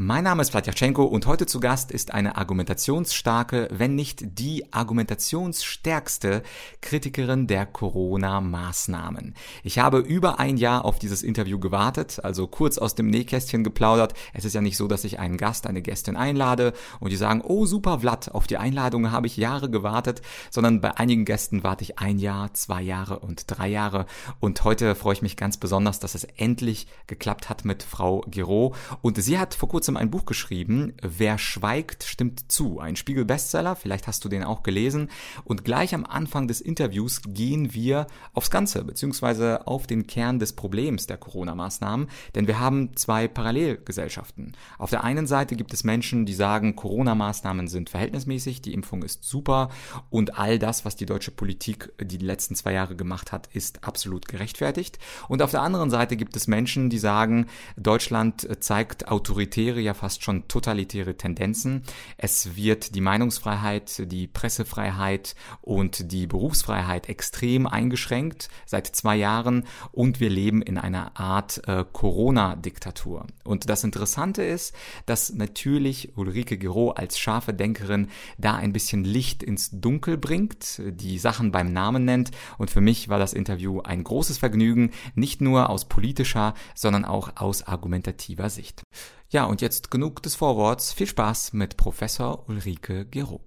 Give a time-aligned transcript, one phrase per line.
[0.00, 6.44] Mein Name ist Vladyachenko und heute zu Gast ist eine argumentationsstarke, wenn nicht die argumentationsstärkste
[6.80, 9.34] Kritikerin der Corona-Maßnahmen.
[9.64, 14.14] Ich habe über ein Jahr auf dieses Interview gewartet, also kurz aus dem Nähkästchen geplaudert.
[14.32, 17.42] Es ist ja nicht so, dass ich einen Gast, eine Gästin einlade und die sagen,
[17.44, 20.22] oh super Vlad, auf die Einladung habe ich Jahre gewartet,
[20.52, 24.06] sondern bei einigen Gästen warte ich ein Jahr, zwei Jahre und drei Jahre
[24.38, 28.76] und heute freue ich mich ganz besonders, dass es endlich geklappt hat mit Frau Giro
[29.02, 32.78] und sie hat vor kurzem kurzem ein Buch geschrieben, Wer schweigt, stimmt zu.
[32.78, 35.08] Ein Spiegel-Bestseller, vielleicht hast du den auch gelesen.
[35.44, 40.52] Und gleich am Anfang des Interviews gehen wir aufs Ganze, beziehungsweise auf den Kern des
[40.52, 42.08] Problems der Corona-Maßnahmen.
[42.34, 44.52] Denn wir haben zwei Parallelgesellschaften.
[44.76, 49.24] Auf der einen Seite gibt es Menschen, die sagen, Corona-Maßnahmen sind verhältnismäßig, die Impfung ist
[49.24, 49.70] super
[50.10, 54.28] und all das, was die deutsche Politik die letzten zwei Jahre gemacht hat, ist absolut
[54.28, 54.98] gerechtfertigt.
[55.28, 59.94] Und auf der anderen Seite gibt es Menschen, die sagen, Deutschland zeigt autoritäre wäre ja
[59.94, 61.84] fast schon totalitäre Tendenzen.
[62.16, 70.18] Es wird die Meinungsfreiheit, die Pressefreiheit und die Berufsfreiheit extrem eingeschränkt seit zwei Jahren und
[70.18, 73.26] wir leben in einer Art äh, Corona-Diktatur.
[73.44, 74.74] Und das Interessante ist,
[75.06, 81.20] dass natürlich Ulrike Gero als scharfe Denkerin da ein bisschen Licht ins Dunkel bringt, die
[81.20, 85.70] Sachen beim Namen nennt und für mich war das Interview ein großes Vergnügen, nicht nur
[85.70, 88.82] aus politischer, sondern auch aus argumentativer Sicht.
[89.30, 90.94] Ja, und jetzt genug des Vorworts.
[90.94, 93.42] Viel Spaß mit Professor Ulrike Gero.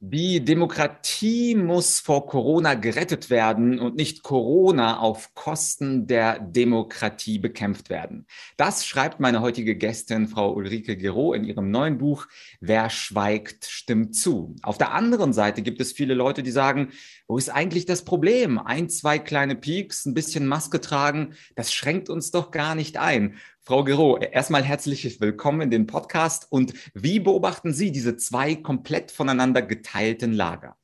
[0.00, 7.90] Die Demokratie muss vor Corona gerettet werden und nicht Corona auf Kosten der Demokratie bekämpft
[7.90, 8.26] werden.
[8.56, 12.26] Das schreibt meine heutige Gästin, Frau Ulrike Gero, in ihrem neuen Buch
[12.60, 14.54] Wer schweigt, stimmt zu.
[14.62, 16.90] Auf der anderen Seite gibt es viele Leute, die sagen,
[17.26, 18.58] wo ist eigentlich das Problem?
[18.58, 23.38] Ein, zwei kleine Peaks, ein bisschen Maske tragen, das schränkt uns doch gar nicht ein.
[23.68, 26.46] Frau Gero, erstmal herzlich willkommen in den Podcast.
[26.48, 30.78] Und wie beobachten Sie diese zwei komplett voneinander geteilten Lager?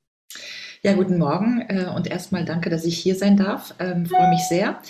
[0.82, 3.74] Ja, guten Morgen äh, und erstmal danke, dass ich hier sein darf.
[3.78, 4.82] Ähm, freue mich sehr.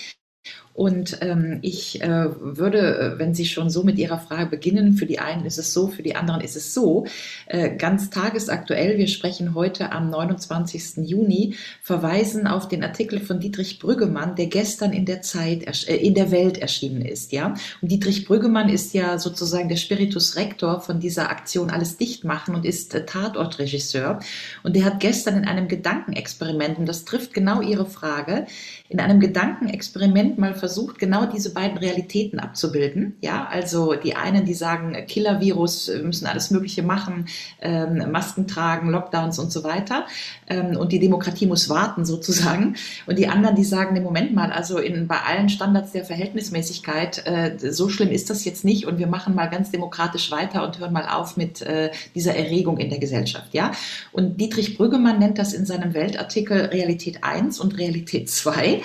[0.74, 5.06] Und ähm, ich äh, würde, äh, wenn Sie schon so mit Ihrer Frage beginnen, für
[5.06, 7.06] die einen ist es so, für die anderen ist es so,
[7.46, 11.06] äh, ganz tagesaktuell, wir sprechen heute am 29.
[11.08, 16.14] Juni, verweisen auf den Artikel von Dietrich Brüggemann, der gestern in der Zeit, äh, in
[16.14, 17.30] der Welt erschienen ist.
[17.30, 17.54] Ja?
[17.80, 22.52] Und Dietrich Brüggemann ist ja sozusagen der Spiritus Rector von dieser Aktion Alles dicht machen
[22.52, 24.18] und ist äh, Tatortregisseur.
[24.64, 28.46] Und der hat gestern in einem Gedankenexperiment, und das trifft genau Ihre Frage,
[28.88, 33.16] in einem Gedankenexperiment mal versucht, genau diese beiden Realitäten abzubilden.
[33.20, 37.26] Ja, also die einen, die sagen, Killer-Virus, wir müssen alles Mögliche machen,
[37.60, 40.06] ähm, Masken tragen, Lockdowns und so weiter.
[40.46, 42.76] Ähm, und die Demokratie muss warten sozusagen.
[43.04, 47.26] Und die anderen, die sagen, nee, Moment mal, also in, bei allen Standards der Verhältnismäßigkeit,
[47.26, 50.78] äh, so schlimm ist das jetzt nicht und wir machen mal ganz demokratisch weiter und
[50.78, 53.52] hören mal auf mit äh, dieser Erregung in der Gesellschaft.
[53.52, 53.72] Ja,
[54.12, 58.80] und Dietrich Brüggemann nennt das in seinem Weltartikel Realität 1 und Realität 2.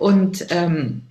[0.00, 1.02] Und ähm,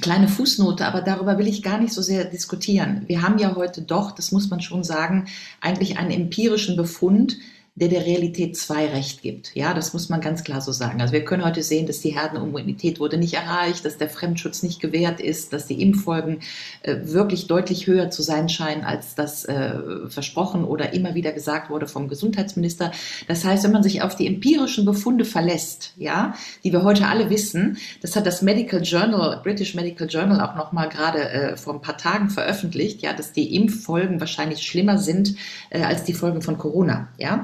[0.00, 3.02] Kleine Fußnote, aber darüber will ich gar nicht so sehr diskutieren.
[3.06, 5.26] Wir haben ja heute doch, das muss man schon sagen,
[5.60, 7.38] eigentlich einen empirischen Befund,
[7.76, 9.54] der der Realität zwei Recht gibt.
[9.54, 11.02] Ja, das muss man ganz klar so sagen.
[11.02, 14.80] Also wir können heute sehen, dass die Herdenimmunität wurde nicht erreicht, dass der Fremdschutz nicht
[14.80, 16.40] gewährt ist, dass die Impffolgen
[16.82, 19.74] äh, wirklich deutlich höher zu sein scheinen, als das äh,
[20.08, 22.92] versprochen oder immer wieder gesagt wurde vom Gesundheitsminister.
[23.28, 26.34] Das heißt, wenn man sich auf die empirischen Befunde verlässt, ja,
[26.64, 30.72] die wir heute alle wissen, das hat das Medical Journal, British Medical Journal auch noch
[30.72, 35.34] mal gerade äh, vor ein paar Tagen veröffentlicht, ja, dass die Impffolgen wahrscheinlich schlimmer sind
[35.68, 37.42] äh, als die Folgen von Corona, ja.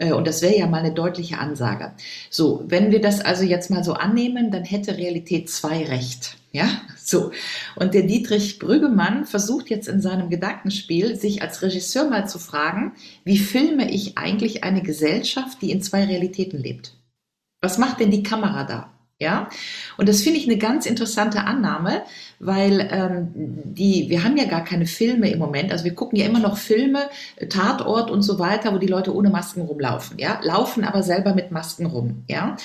[0.00, 1.92] Äh, und das wäre ja mal eine deutliche Ansage.
[2.30, 6.36] So, wenn wir das also jetzt mal so annehmen, dann hätte Realität zwei Recht.
[6.52, 7.30] Ja, so.
[7.76, 12.94] Und der Dietrich Brüggemann versucht jetzt in seinem Gedankenspiel, sich als Regisseur mal zu fragen,
[13.24, 16.96] wie filme ich eigentlich eine Gesellschaft, die in zwei Realitäten lebt?
[17.60, 18.92] Was macht denn die Kamera da?
[19.20, 19.50] Ja,
[19.98, 22.04] und das finde ich eine ganz interessante Annahme,
[22.38, 25.72] weil ähm, die, wir haben ja gar keine Filme im Moment.
[25.72, 27.00] Also wir gucken ja immer noch Filme,
[27.50, 31.50] Tatort und so weiter, wo die Leute ohne Masken rumlaufen, ja, laufen aber selber mit
[31.50, 32.56] Masken rum, ja.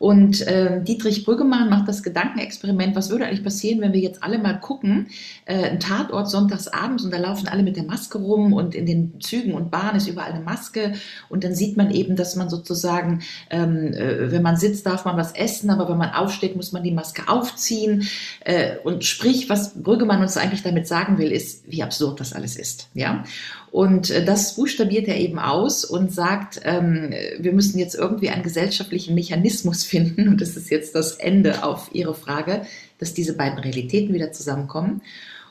[0.00, 4.38] Und äh, Dietrich Brüggemann macht das Gedankenexperiment, was würde eigentlich passieren, wenn wir jetzt alle
[4.38, 5.08] mal gucken,
[5.44, 8.86] äh, ein Tatort sonntags abends und da laufen alle mit der Maske rum und in
[8.86, 10.94] den Zügen und Bahnen ist überall eine Maske
[11.28, 13.20] und dann sieht man eben, dass man sozusagen,
[13.50, 16.82] ähm, äh, wenn man sitzt, darf man was essen, aber wenn man aufsteht, muss man
[16.82, 18.08] die Maske aufziehen.
[18.40, 22.56] Äh, und sprich, was Brüggemann uns eigentlich damit sagen will, ist, wie absurd das alles
[22.56, 22.88] ist.
[22.94, 23.22] Ja?
[23.70, 28.42] Und äh, das buchstabiert er eben aus und sagt, ähm, wir müssen jetzt irgendwie einen
[28.42, 30.28] gesellschaftlichen Mechanismus finden.
[30.28, 32.62] Und das ist jetzt das Ende auf Ihre Frage,
[32.98, 35.02] dass diese beiden Realitäten wieder zusammenkommen.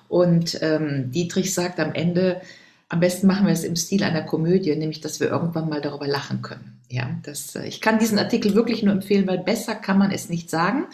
[0.07, 2.41] Und ähm, Dietrich sagt am Ende,
[2.89, 6.07] am besten machen wir es im Stil einer Komödie, nämlich dass wir irgendwann mal darüber
[6.07, 6.79] lachen können.
[6.89, 10.27] Ja, das, äh, ich kann diesen Artikel wirklich nur empfehlen, weil besser kann man es
[10.27, 10.87] nicht sagen.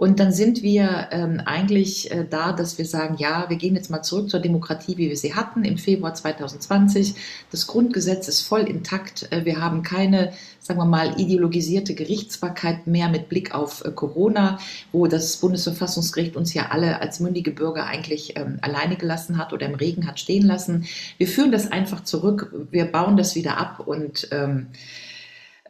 [0.00, 3.90] Und dann sind wir ähm, eigentlich äh, da, dass wir sagen, ja, wir gehen jetzt
[3.90, 7.16] mal zurück zur Demokratie, wie wir sie hatten im Februar 2020.
[7.50, 9.30] Das Grundgesetz ist voll intakt.
[9.30, 14.58] Äh, wir haben keine, sagen wir mal, ideologisierte Gerichtsbarkeit mehr mit Blick auf äh, Corona,
[14.90, 19.66] wo das Bundesverfassungsgericht uns ja alle als mündige Bürger eigentlich ähm, alleine gelassen hat oder
[19.66, 20.86] im Regen hat stehen lassen.
[21.18, 22.50] Wir führen das einfach zurück.
[22.70, 24.68] Wir bauen das wieder ab und ähm,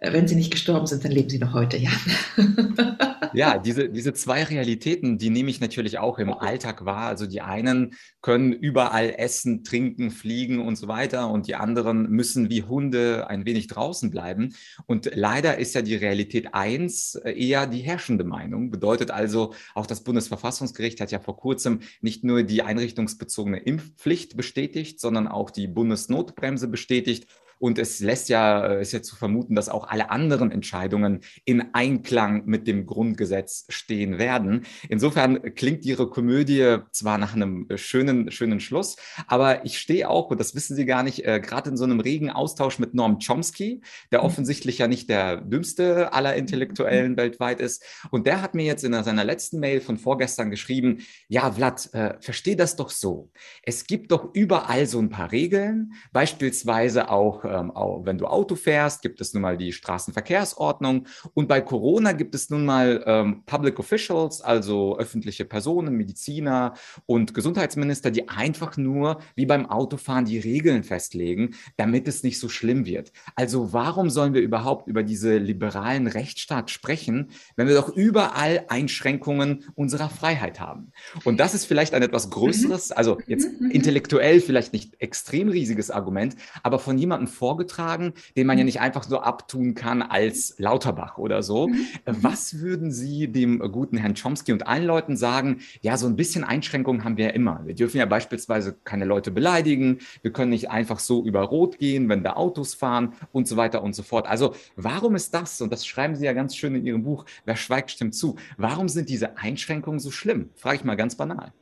[0.00, 1.91] wenn sie nicht gestorben sind, dann leben sie noch heute, ja.
[3.35, 7.06] ja, diese, diese zwei Realitäten, die nehme ich natürlich auch im Alltag wahr.
[7.06, 12.49] Also die einen können überall essen, trinken, fliegen und so weiter und die anderen müssen
[12.49, 14.55] wie Hunde ein wenig draußen bleiben.
[14.87, 18.70] Und leider ist ja die Realität eins eher die herrschende Meinung.
[18.70, 24.99] Bedeutet also, auch das Bundesverfassungsgericht hat ja vor kurzem nicht nur die einrichtungsbezogene Impfpflicht bestätigt,
[24.99, 27.26] sondern auch die Bundesnotbremse bestätigt.
[27.61, 32.47] Und es lässt ja, ist ja zu vermuten, dass auch alle anderen Entscheidungen in Einklang
[32.47, 34.65] mit dem Grundgesetz stehen werden.
[34.89, 38.97] Insofern klingt Ihre Komödie zwar nach einem schönen, schönen Schluss,
[39.27, 42.01] aber ich stehe auch, und das wissen Sie gar nicht, äh, gerade in so einem
[42.01, 44.27] regen Austausch mit Norm Chomsky, der mhm.
[44.27, 47.85] offensichtlich ja nicht der dümmste aller Intellektuellen weltweit ist.
[48.11, 52.15] Und der hat mir jetzt in seiner letzten Mail von vorgestern geschrieben, ja, Vlad, äh,
[52.21, 53.31] versteh das doch so.
[53.63, 57.73] Es gibt doch überall so ein paar Regeln, beispielsweise auch ähm,
[58.05, 61.06] wenn du Auto fährst, gibt es nun mal die Straßenverkehrsordnung.
[61.35, 66.75] Und bei Corona gibt es nun mal ähm, Public Officials, also öffentliche Personen, Mediziner
[67.06, 72.49] und Gesundheitsminister, die einfach nur wie beim Autofahren die Regeln festlegen, damit es nicht so
[72.49, 73.12] schlimm wird.
[73.35, 79.64] Also warum sollen wir überhaupt über diese liberalen Rechtsstaat sprechen, wenn wir doch überall Einschränkungen
[79.75, 80.93] unserer Freiheit haben?
[81.25, 83.70] Und das ist vielleicht ein etwas größeres, also jetzt mhm, mhm, mhm.
[83.73, 88.67] intellektuell vielleicht nicht extrem riesiges Argument, aber von jemandem vorgetragen, den man ja mhm.
[88.67, 91.69] nicht einfach so abtun kann als Lauterbach oder so.
[91.69, 91.87] Mhm.
[92.05, 92.17] Äh, mhm.
[92.21, 95.61] Was würden Sie dem guten Herrn Chomsky und allen Leuten sagen?
[95.81, 97.63] Ja, so ein bisschen Einschränkungen haben wir ja immer.
[97.65, 100.01] Wir dürfen ja beispielsweise keine Leute beleidigen.
[100.21, 103.83] Wir können nicht einfach so über Rot gehen, wenn da Autos fahren und so weiter
[103.83, 104.27] und so fort.
[104.27, 105.63] Also warum ist das?
[105.63, 107.25] Und das schreiben Sie ja ganz schön in Ihrem Buch.
[107.47, 108.37] Wer schweigt, stimmt zu.
[108.59, 110.51] Warum sind diese Einschränkungen so schlimm?
[110.57, 111.55] Frage ich mal ganz banal.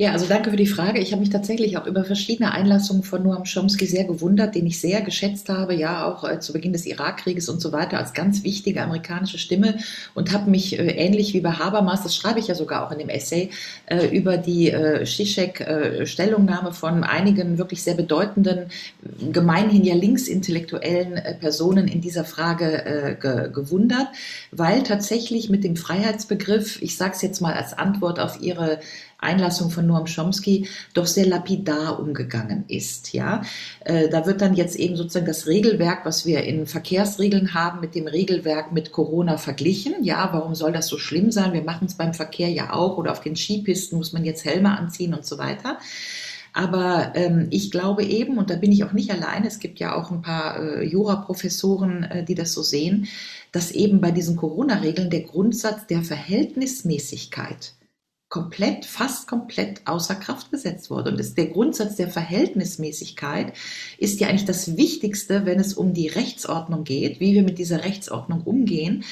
[0.00, 0.98] Ja, also danke für die Frage.
[0.98, 4.80] Ich habe mich tatsächlich auch über verschiedene Einlassungen von Noam Chomsky sehr gewundert, den ich
[4.80, 8.42] sehr geschätzt habe, ja auch äh, zu Beginn des Irakkrieges und so weiter als ganz
[8.42, 9.76] wichtige amerikanische Stimme
[10.14, 12.98] und habe mich äh, ähnlich wie bei Habermas, das schreibe ich ja sogar auch in
[12.98, 13.50] dem Essay,
[13.84, 18.70] äh, über die äh, Zizek-Stellungnahme von einigen wirklich sehr bedeutenden,
[19.30, 24.08] gemeinhin ja linksintellektuellen äh, Personen in dieser Frage äh, ge gewundert,
[24.50, 28.80] weil tatsächlich mit dem Freiheitsbegriff, ich sage es jetzt mal als Antwort auf Ihre
[29.20, 33.12] Einlassung von Noam Chomsky doch sehr lapidar umgegangen ist.
[33.12, 33.42] Ja,
[33.84, 37.94] äh, da wird dann jetzt eben sozusagen das Regelwerk, was wir in Verkehrsregeln haben, mit
[37.94, 40.02] dem Regelwerk mit Corona verglichen.
[40.02, 41.52] Ja, warum soll das so schlimm sein?
[41.52, 44.76] Wir machen es beim Verkehr ja auch oder auf den Skipisten muss man jetzt Helme
[44.76, 45.78] anziehen und so weiter.
[46.52, 49.94] Aber ähm, ich glaube eben, und da bin ich auch nicht allein, es gibt ja
[49.94, 53.06] auch ein paar äh, Juraprofessoren, äh, die das so sehen,
[53.52, 57.74] dass eben bei diesen Corona-Regeln der Grundsatz der Verhältnismäßigkeit
[58.30, 61.10] komplett, fast komplett außer Kraft gesetzt wurde.
[61.10, 63.52] Und der Grundsatz der Verhältnismäßigkeit
[63.98, 67.82] ist ja eigentlich das Wichtigste, wenn es um die Rechtsordnung geht, wie wir mit dieser
[67.82, 69.02] Rechtsordnung umgehen,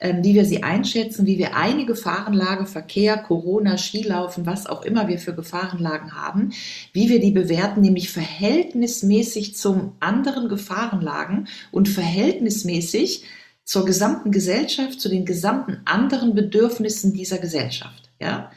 [0.00, 5.06] ähm, wie wir sie einschätzen, wie wir eine Gefahrenlage, Verkehr, Corona, Skilaufen, was auch immer
[5.06, 6.52] wir für Gefahrenlagen haben,
[6.92, 13.22] wie wir die bewerten, nämlich verhältnismäßig zum anderen Gefahrenlagen und verhältnismäßig
[13.62, 18.03] zur gesamten Gesellschaft, zu den gesamten anderen Bedürfnissen dieser Gesellschaft.
[18.20, 18.50] Ja?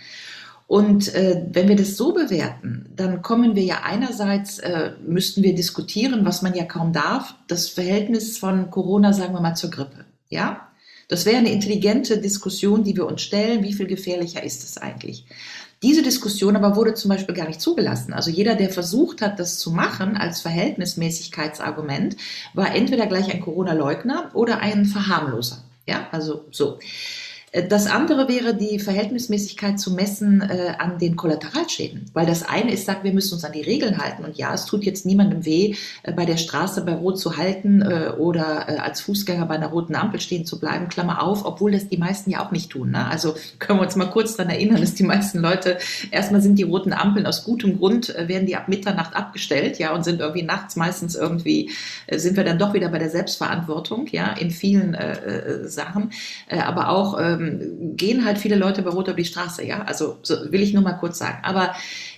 [0.67, 5.55] Und äh, wenn wir das so bewerten, dann kommen wir ja einerseits, äh, müssten wir
[5.55, 10.05] diskutieren, was man ja kaum darf, das Verhältnis von Corona, sagen wir mal, zur Grippe.
[10.29, 10.67] Ja,
[11.07, 13.63] das wäre eine intelligente Diskussion, die wir uns stellen.
[13.63, 15.25] Wie viel gefährlicher ist es eigentlich?
[15.83, 18.11] Diese Diskussion aber wurde zum Beispiel gar nicht zugelassen.
[18.11, 22.17] Also jeder, der versucht hat, das zu machen als Verhältnismäßigkeitsargument,
[22.53, 25.63] war entweder gleich ein Corona-Leugner oder ein Verharmloser.
[25.85, 26.79] Ja, also so.
[27.51, 32.06] Äh, das andere wäre die Verhältnismäßigkeit zu messen äh, an den Kollateralschäden.
[32.13, 34.25] Weil das eine ist, sagt, wir müssen uns an die Regeln halten.
[34.25, 37.82] Und ja, es tut jetzt niemandem weh, äh, bei der Straße bei Rot zu halten
[37.82, 41.72] äh, oder äh, als Fußgänger bei einer roten Ampel stehen zu bleiben, Klammer auf, obwohl
[41.72, 42.92] das die meisten ja auch nicht tun.
[42.92, 43.06] Ne?
[43.06, 45.77] Also können wir uns mal kurz daran erinnern, dass die meisten Leute,
[46.12, 49.94] erstmal sind die roten Ampeln aus gutem Grund, äh, werden die ab Mitternacht abgestellt, ja,
[49.94, 51.72] und sind irgendwie nachts meistens irgendwie,
[52.12, 56.12] sind wir dann doch wieder bei der Selbstverantwortung, ja, in vielen äh, Sachen.
[56.50, 59.84] aber auch ähm, gehen halt viele Leute bei Rot auf die Straße, ja.
[59.84, 61.39] Also so will ich nur mal kurz sagen.
[61.44, 61.75] Aber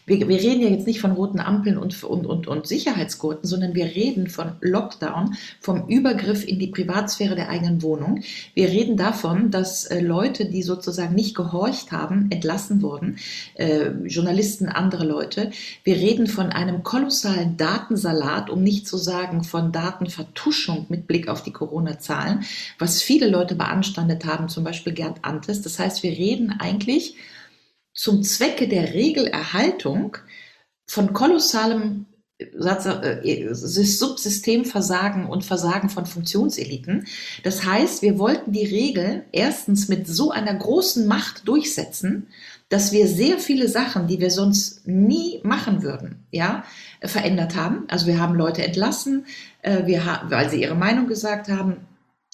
[0.09, 3.75] wir, wir reden ja jetzt nicht von roten Ampeln und, und, und, und Sicherheitsgurten, sondern
[3.75, 8.21] wir reden von Lockdown, vom Übergriff in die Privatsphäre der eigenen Wohnung.
[8.55, 13.17] Wir reden davon, dass äh, Leute, die sozusagen nicht gehorcht haben, entlassen wurden,
[13.53, 15.51] äh, Journalisten, andere Leute.
[15.83, 21.43] Wir reden von einem kolossalen Datensalat, um nicht zu sagen von Datenvertuschung mit Blick auf
[21.43, 22.43] die Corona-Zahlen,
[22.79, 25.61] was viele Leute beanstandet haben, zum Beispiel Gerd Antes.
[25.61, 27.15] Das heißt, wir reden eigentlich
[27.99, 30.15] zum Zwecke der Regelerhaltung
[30.85, 32.05] von kolossalem
[32.37, 37.07] äh, Subsystemversagen und Versagen von Funktionseliten.
[37.43, 42.27] Das heißt, wir wollten die Regeln erstens mit so einer großen Macht durchsetzen,
[42.69, 46.63] dass wir sehr viele Sachen, die wir sonst nie machen würden, ja,
[47.03, 47.83] verändert haben.
[47.89, 49.25] Also wir haben Leute entlassen,
[49.61, 51.85] äh, wir weil sie ihre Meinung gesagt haben.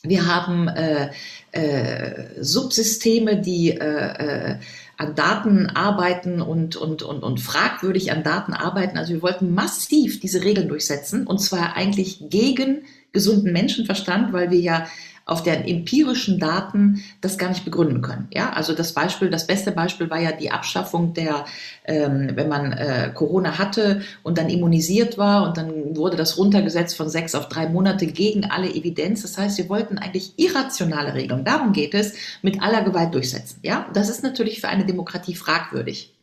[0.04, 1.10] Wir haben äh,
[1.54, 4.60] äh, Subsysteme, die äh, äh
[4.98, 8.98] an Daten arbeiten und, und, und, und fragwürdig an Daten arbeiten.
[8.98, 14.60] Also wir wollten massiv diese Regeln durchsetzen und zwar eigentlich gegen gesunden Menschenverstand, weil wir
[14.60, 14.88] ja
[15.26, 18.28] auf deren empirischen Daten das gar nicht begründen können.
[18.32, 21.46] Ja, also das Beispiel, das beste Beispiel war ja die Abschaffung der,
[21.86, 26.96] ähm, wenn man äh, Corona hatte und dann immunisiert war und dann wurde das runtergesetzt
[26.96, 29.24] von sechs auf drei Monate gegen alle Evidenz.
[29.24, 31.44] Das heißt, wir wollten eigentlich irrationale Regeln.
[31.44, 32.14] Darum geht es,
[32.44, 33.60] mit aller Gewalt durchsetzen.
[33.64, 36.14] Ja, das ist natürlich für eine Demokratie fragwürdig.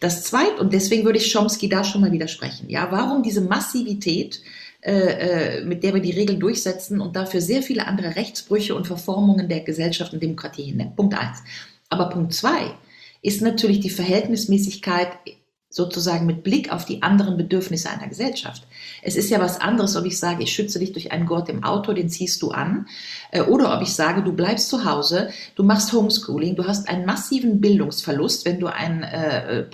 [0.00, 2.68] Das zweite, und deswegen würde ich Chomsky da schon mal widersprechen.
[2.68, 4.42] Ja, warum diese Massivität
[4.84, 8.86] äh, äh, mit der wir die Regeln durchsetzen und dafür sehr viele andere Rechtsbrüche und
[8.86, 10.94] Verformungen der Gesellschaft und Demokratie hinnehmen.
[10.94, 11.38] Punkt eins.
[11.88, 12.74] Aber Punkt zwei
[13.22, 15.08] ist natürlich die Verhältnismäßigkeit
[15.70, 18.66] sozusagen mit Blick auf die anderen Bedürfnisse einer Gesellschaft.
[19.02, 21.64] Es ist ja was anderes, ob ich sage, ich schütze dich durch einen Gurt im
[21.64, 22.86] Auto, den ziehst du an,
[23.32, 27.06] äh, oder ob ich sage, du bleibst zu Hause, du machst Homeschooling, du hast einen
[27.06, 29.64] massiven Bildungsverlust, wenn du ein äh,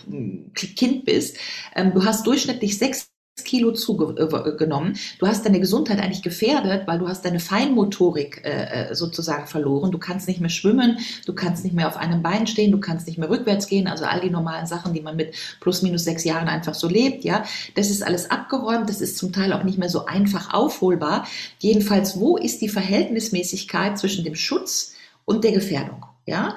[0.55, 1.37] Kind bist,
[1.75, 3.10] ähm, du hast durchschnittlich sechs
[3.45, 4.97] Kilo zugenommen.
[5.19, 9.91] Du hast deine Gesundheit eigentlich gefährdet, weil du hast deine Feinmotorik äh, äh, sozusagen verloren.
[9.91, 13.07] Du kannst nicht mehr schwimmen, du kannst nicht mehr auf einem Bein stehen, du kannst
[13.07, 13.87] nicht mehr rückwärts gehen.
[13.87, 17.25] Also all die normalen Sachen, die man mit plus minus sechs Jahren einfach so lebt.
[17.25, 17.45] Ja,
[17.75, 18.89] das ist alles abgeräumt.
[18.89, 21.27] Das ist zum Teil auch nicht mehr so einfach aufholbar.
[21.59, 24.95] Jedenfalls, wo ist die Verhältnismäßigkeit zwischen dem Schutz
[25.25, 26.10] und der Gefährdung?
[26.27, 26.57] Ja,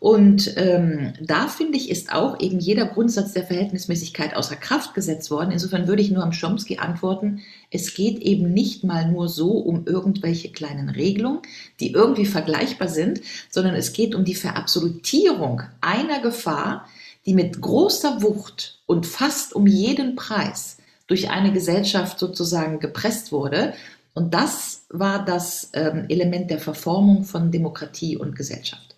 [0.00, 5.30] und ähm, da finde ich, ist auch eben jeder Grundsatz der Verhältnismäßigkeit außer Kraft gesetzt
[5.30, 5.50] worden.
[5.50, 7.40] Insofern würde ich nur am Chomsky antworten,
[7.70, 11.40] es geht eben nicht mal nur so um irgendwelche kleinen Regelungen,
[11.80, 16.86] die irgendwie vergleichbar sind, sondern es geht um die Verabsolutierung einer Gefahr,
[17.24, 23.72] die mit großer Wucht und fast um jeden Preis durch eine Gesellschaft sozusagen gepresst wurde.
[24.12, 28.93] Und das war das ähm, Element der Verformung von Demokratie und Gesellschaft.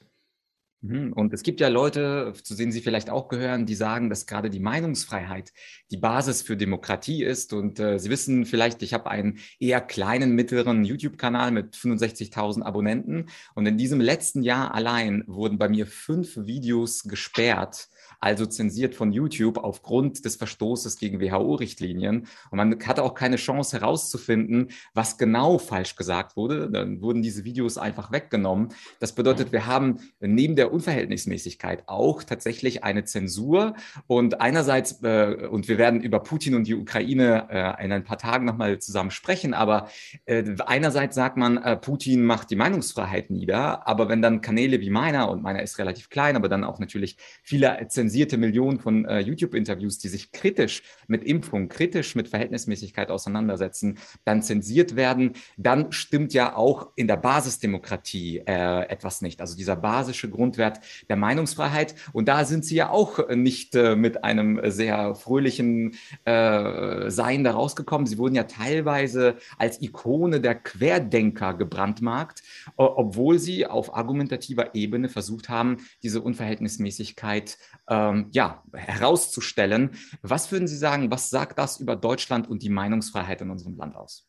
[0.82, 4.26] Mhm, und es gibt ja Leute, zu denen Sie vielleicht auch gehören, die sagen, dass
[4.26, 5.52] gerade die Meinungsfreiheit
[5.90, 7.52] die Basis für Demokratie ist.
[7.52, 13.26] Und äh, Sie wissen vielleicht, ich habe einen eher kleinen, mittleren YouTube-Kanal mit 65.000 Abonnenten.
[13.54, 17.88] Und in diesem letzten Jahr allein wurden bei mir fünf Videos gesperrt
[18.20, 22.26] also zensiert von YouTube aufgrund des Verstoßes gegen WHO-Richtlinien.
[22.50, 26.70] Und man hatte auch keine Chance herauszufinden, was genau falsch gesagt wurde.
[26.70, 28.68] Dann wurden diese Videos einfach weggenommen.
[29.00, 33.74] Das bedeutet, wir haben neben der Unverhältnismäßigkeit auch tatsächlich eine Zensur.
[34.06, 38.18] Und einerseits, äh, und wir werden über Putin und die Ukraine äh, in ein paar
[38.18, 39.88] Tagen nochmal zusammen sprechen, aber
[40.24, 44.90] äh, einerseits sagt man, äh, Putin macht die Meinungsfreiheit nieder, aber wenn dann Kanäle wie
[44.90, 49.04] meiner, und meiner ist relativ klein, aber dann auch natürlich viele Zensuren, zensierte Millionen von
[49.04, 55.90] äh, YouTube-Interviews, die sich kritisch mit Impfung, kritisch mit Verhältnismäßigkeit auseinandersetzen, dann zensiert werden, dann
[55.90, 59.40] stimmt ja auch in der Basisdemokratie äh, etwas nicht.
[59.40, 61.96] Also dieser basische Grundwert der Meinungsfreiheit.
[62.12, 67.52] Und da sind Sie ja auch nicht äh, mit einem sehr fröhlichen äh, Sein da
[67.52, 68.06] rausgekommen.
[68.06, 72.44] Sie wurden ja teilweise als Ikone der Querdenker gebrandmarkt,
[72.76, 77.58] obwohl Sie auf argumentativer Ebene versucht haben, diese Unverhältnismäßigkeit
[77.96, 79.90] ähm, ja, herauszustellen.
[80.22, 83.96] Was würden Sie sagen, was sagt das über Deutschland und die Meinungsfreiheit in unserem Land
[83.96, 84.26] aus?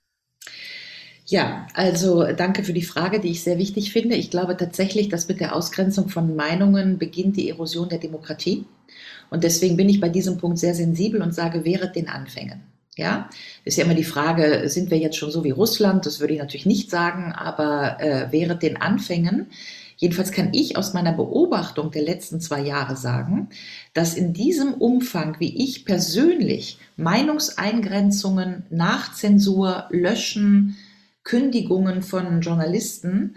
[1.25, 4.15] Ja, also danke für die Frage, die ich sehr wichtig finde.
[4.15, 8.65] Ich glaube tatsächlich, dass mit der Ausgrenzung von Meinungen beginnt die Erosion der Demokratie.
[9.29, 12.63] Und deswegen bin ich bei diesem Punkt sehr sensibel und sage, wehret den Anfängen.
[12.95, 13.29] Ja,
[13.63, 16.05] ist ja immer die Frage, sind wir jetzt schon so wie Russland?
[16.05, 19.47] Das würde ich natürlich nicht sagen, aber äh, während den Anfängen,
[19.97, 23.49] jedenfalls kann ich aus meiner Beobachtung der letzten zwei Jahre sagen,
[23.93, 30.77] dass in diesem Umfang, wie ich persönlich Meinungseingrenzungen, Nachzensur, Löschen,
[31.23, 33.35] Kündigungen von Journalisten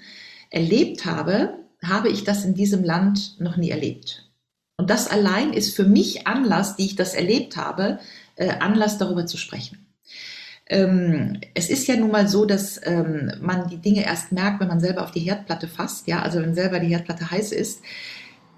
[0.51, 4.31] erlebt habe, habe ich das in diesem Land noch nie erlebt.
[4.77, 7.99] Und das allein ist für mich Anlass, die ich das erlebt habe,
[8.37, 9.90] äh, Anlass darüber zu sprechen.
[10.71, 14.69] Ähm, es ist ja nun mal so, dass ähm, man die Dinge erst merkt, wenn
[14.69, 17.83] man selber auf die Herdplatte fasst, ja, also wenn selber die Herdplatte heiß ist.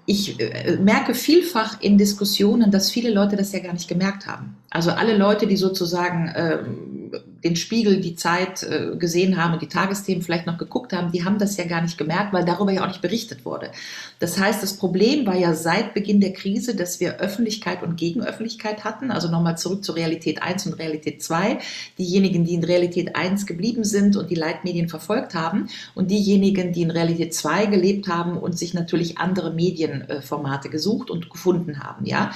[0.05, 4.57] Ich äh, merke vielfach in Diskussionen, dass viele Leute das ja gar nicht gemerkt haben.
[4.69, 7.11] Also alle Leute, die sozusagen ähm,
[7.43, 11.25] den Spiegel, die Zeit äh, gesehen haben und die Tagesthemen vielleicht noch geguckt haben, die
[11.25, 13.71] haben das ja gar nicht gemerkt, weil darüber ja auch nicht berichtet wurde.
[14.19, 18.85] Das heißt, das Problem war ja seit Beginn der Krise, dass wir Öffentlichkeit und Gegenöffentlichkeit
[18.85, 19.11] hatten.
[19.11, 21.59] Also nochmal zurück zu Realität 1 und Realität 2.
[21.97, 26.83] Diejenigen, die in Realität 1 geblieben sind und die Leitmedien verfolgt haben und diejenigen, die
[26.83, 32.31] in Realität 2 gelebt haben und sich natürlich andere Medienformate gesucht und gefunden haben, ja.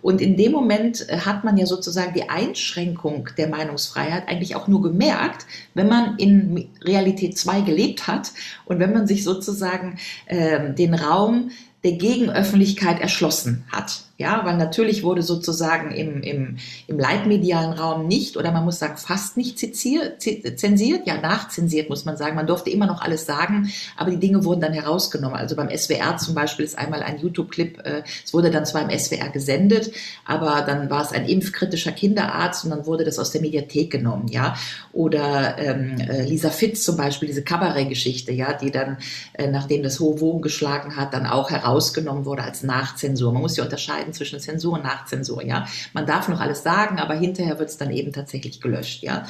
[0.00, 4.68] Und in dem Moment äh, hat man ja sozusagen die Einschränkung der Meinungsfreiheit eigentlich auch
[4.68, 8.32] nur gemerkt, wenn man in Realität 2 gelebt hat
[8.64, 11.50] und wenn man sich sozusagen äh, den Raum
[11.84, 14.07] der Gegenöffentlichkeit erschlossen hat.
[14.20, 16.56] Ja, weil natürlich wurde sozusagen im, im,
[16.88, 22.16] im leitmedialen Raum nicht oder man muss sagen fast nicht zensiert, ja nachzensiert muss man
[22.16, 22.34] sagen.
[22.34, 25.36] Man durfte immer noch alles sagen, aber die Dinge wurden dann herausgenommen.
[25.36, 28.98] Also beim SWR zum Beispiel ist einmal ein YouTube-Clip, äh, es wurde dann zwar im
[28.98, 29.92] SWR gesendet,
[30.24, 34.26] aber dann war es ein impfkritischer Kinderarzt und dann wurde das aus der Mediathek genommen,
[34.26, 34.56] ja.
[34.92, 38.98] Oder ähm, äh, Lisa Fitz zum Beispiel, diese Kabarett-Geschichte, ja, die dann,
[39.34, 43.32] äh, nachdem das hohe Wogen geschlagen hat, dann auch herausgenommen wurde als Nachzensur.
[43.32, 45.44] Man muss ja unterscheiden unterscheiden zwischen Zensur und Nachzensur.
[45.44, 49.02] Ja, man darf noch alles sagen, aber hinterher wird es dann eben tatsächlich gelöscht.
[49.02, 49.26] Ja,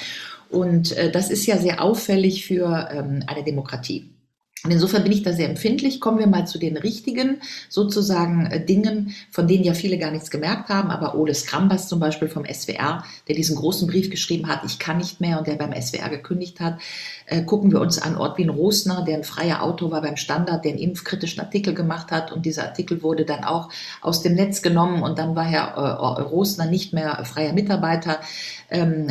[0.50, 4.11] und äh, das ist ja sehr auffällig für ähm, eine Demokratie.
[4.64, 6.00] Und insofern bin ich da sehr empfindlich.
[6.00, 10.30] Kommen wir mal zu den richtigen sozusagen äh, Dingen, von denen ja viele gar nichts
[10.30, 10.90] gemerkt haben.
[10.90, 14.98] Aber Ole Skrambas zum Beispiel vom SWR, der diesen großen Brief geschrieben hat, ich kann
[14.98, 16.80] nicht mehr und der beim SWR gekündigt hat.
[17.26, 20.72] Äh, gucken wir uns an Ortwin Rosner, der ein freier Autor war beim Standard, der
[20.72, 22.32] einen impfkritischen Artikel gemacht hat.
[22.32, 26.23] Und dieser Artikel wurde dann auch aus dem Netz genommen und dann war Herr äh,
[26.23, 28.18] Rosner nicht mehr freier Mitarbeiter.
[28.71, 29.09] Ähm,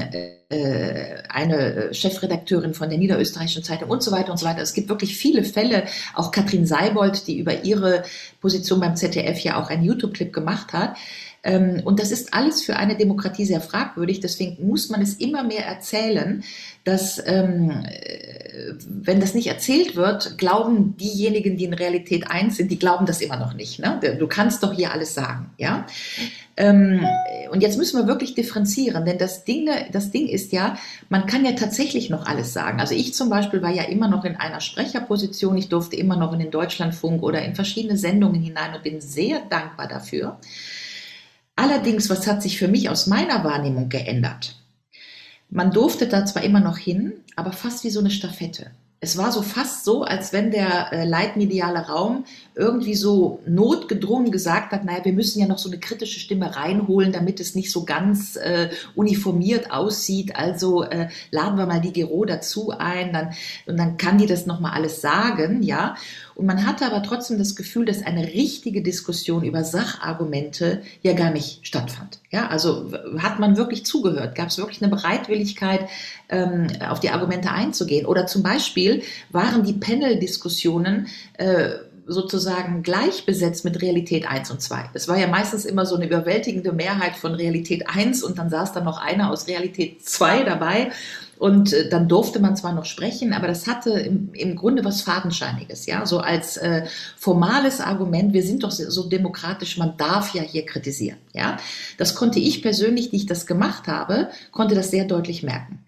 [0.50, 4.62] äh, eine Chefredakteurin von der Niederösterreichischen Zeitung und so weiter und so weiter.
[4.62, 8.04] Es gibt wirklich viele Fälle, auch Katrin Seibold, die über ihre
[8.40, 10.96] Position beim ZDF ja auch einen YouTube-Clip gemacht hat.
[11.44, 14.20] Ähm, und das ist alles für eine Demokratie sehr fragwürdig.
[14.20, 16.44] Deswegen muss man es immer mehr erzählen,
[16.84, 17.86] dass ähm,
[18.88, 23.22] wenn das nicht erzählt wird, glauben diejenigen, die in Realität eins sind, die glauben das
[23.22, 23.80] immer noch nicht.
[23.80, 24.00] Ne?
[24.18, 25.86] Du kannst doch hier alles sagen, ja.
[26.56, 27.06] Ähm,
[27.52, 31.46] und jetzt müssen wir wirklich differenzieren, denn das Ding, das Ding ist ja, man kann
[31.46, 32.80] ja tatsächlich noch alles sagen.
[32.80, 36.34] Also ich zum Beispiel war ja immer noch in einer Sprecherposition, ich durfte immer noch
[36.34, 40.40] in den Deutschlandfunk oder in verschiedene Sendungen hinein und bin sehr dankbar dafür.
[41.58, 44.56] Allerdings, was hat sich für mich aus meiner Wahrnehmung geändert?
[45.50, 49.32] Man durfte da zwar immer noch hin, aber fast wie so eine Staffette es war
[49.32, 55.06] so fast so, als wenn der äh, leitmediale Raum irgendwie so notgedrungen gesagt hat, naja,
[55.06, 58.70] wir müssen ja noch so eine kritische Stimme reinholen, damit es nicht so ganz äh,
[58.96, 60.36] uniformiert aussieht.
[60.36, 63.34] Also äh, laden wir mal die Gero dazu ein, dann,
[63.68, 65.96] und dann kann die das nochmal alles sagen, ja.
[66.38, 71.32] Und man hatte aber trotzdem das Gefühl, dass eine richtige Diskussion über Sachargumente ja gar
[71.32, 72.20] nicht stattfand.
[72.30, 74.36] Ja, also hat man wirklich zugehört?
[74.36, 75.90] Gab es wirklich eine Bereitwilligkeit,
[76.30, 78.06] ähm, auf die Argumente einzugehen?
[78.06, 81.08] Oder zum Beispiel waren die Panel-Diskussionen
[81.40, 81.70] äh,
[82.06, 84.92] sozusagen gleich besetzt mit Realität 1 und 2.
[84.94, 88.74] Das war ja meistens immer so eine überwältigende Mehrheit von Realität 1 und dann saß
[88.74, 90.92] da noch einer aus Realität 2 dabei.
[91.40, 95.02] Und äh, dann durfte man zwar noch sprechen, aber das hatte im, im Grunde was
[95.02, 96.86] Fadenscheiniges, ja, so als äh,
[97.18, 101.58] formales Argument, wir sind doch so demokratisch, man darf ja hier kritisieren, ja.
[101.98, 105.80] Das konnte ich persönlich, die ich das gemacht habe, konnte das sehr deutlich merken.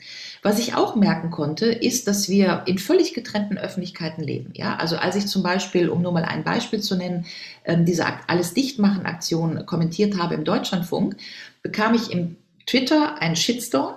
[0.41, 4.53] Was ich auch merken konnte, ist, dass wir in völlig getrennten Öffentlichkeiten leben.
[4.55, 7.25] Ja, also als ich zum Beispiel, um nur mal ein Beispiel zu nennen,
[7.65, 11.17] ähm, diese alles dichtmachen Aktion kommentiert habe im Deutschlandfunk,
[11.61, 13.95] bekam ich im Twitter einen Shitstorm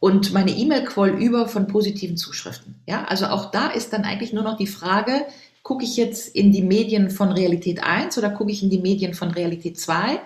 [0.00, 2.76] und meine E-Mail quoll über von positiven Zuschriften.
[2.86, 5.26] Ja, also auch da ist dann eigentlich nur noch die Frage,
[5.62, 9.14] gucke ich jetzt in die Medien von Realität 1 oder gucke ich in die Medien
[9.14, 10.20] von Realität 2?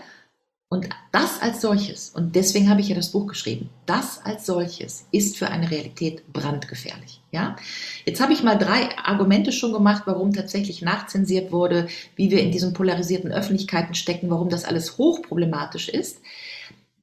[0.73, 5.07] Und das als solches, und deswegen habe ich ja das Buch geschrieben, das als solches
[5.11, 7.21] ist für eine Realität brandgefährlich.
[7.33, 7.57] Ja?
[8.05, 12.53] Jetzt habe ich mal drei Argumente schon gemacht, warum tatsächlich nachzensiert wurde, wie wir in
[12.53, 16.21] diesen polarisierten Öffentlichkeiten stecken, warum das alles hochproblematisch ist.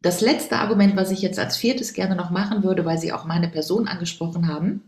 [0.02, 3.26] Das letzte Argument, was ich jetzt als viertes gerne noch machen würde, weil Sie auch
[3.26, 4.84] meine Person angesprochen haben.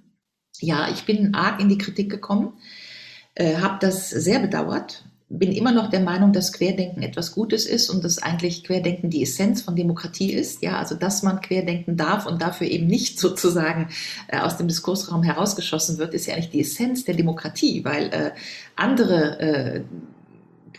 [0.59, 2.53] Ja, ich bin arg in die Kritik gekommen,
[3.35, 7.89] äh, habe das sehr bedauert, bin immer noch der Meinung, dass Querdenken etwas Gutes ist
[7.89, 10.63] und dass eigentlich Querdenken die Essenz von Demokratie ist.
[10.63, 13.89] Ja, also dass man Querdenken darf und dafür eben nicht sozusagen
[14.27, 18.31] äh, aus dem Diskursraum herausgeschossen wird, ist ja eigentlich die Essenz der Demokratie, weil äh,
[18.75, 19.81] andere äh,